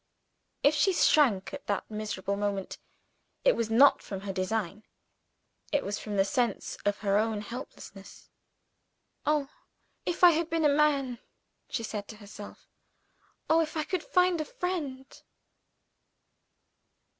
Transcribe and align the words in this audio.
If 0.63 0.73
she 0.73 0.93
shrank 0.93 1.53
at 1.53 1.67
that 1.67 1.85
miserable 1.91 2.35
moment, 2.35 2.79
it 3.45 3.55
was 3.55 3.69
not 3.69 4.01
from 4.01 4.21
her 4.21 4.33
design 4.33 4.81
it 5.71 5.85
was 5.85 5.99
from 5.99 6.15
the 6.17 6.25
sense 6.25 6.75
of 6.85 6.97
her 7.05 7.19
own 7.19 7.41
helplessness. 7.41 8.31
"Oh, 9.27 9.47
if 10.07 10.23
I 10.23 10.31
had 10.31 10.49
been 10.49 10.65
a 10.65 10.69
man!" 10.69 11.19
she 11.69 11.83
said 11.83 12.07
to 12.07 12.17
herself. 12.17 12.67
"Oh, 13.47 13.59
if 13.61 13.77
I 13.77 13.83
could 13.83 14.01
find 14.01 14.41
a 14.41 14.45
friend!" 14.45 15.05